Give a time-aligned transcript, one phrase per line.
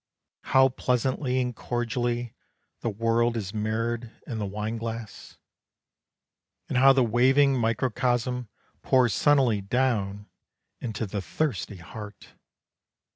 [0.45, 2.33] How pleasantly and cordially
[2.79, 5.37] The world is mirrored in the wine glass.
[6.67, 8.49] And how the waving microcosm
[8.81, 10.27] Pours sunnily down
[10.79, 12.29] into the thirsty heart!